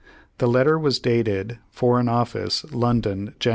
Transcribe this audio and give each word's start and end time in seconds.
The 0.39 0.47
letter 0.47 0.79
was 0.79 0.97
dated 0.97 1.59
Foreign 1.69 2.09
Office, 2.09 2.65
London, 2.73 3.35
Jan. 3.39 3.49